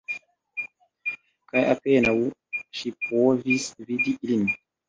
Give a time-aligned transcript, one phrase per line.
[1.51, 2.15] Kaj apenaŭ
[2.81, 4.53] ŝi povis vidi ilin.